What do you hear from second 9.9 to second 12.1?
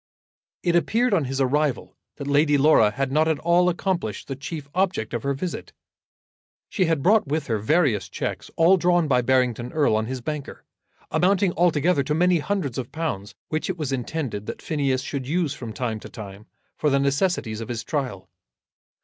on his banker, amounting altogether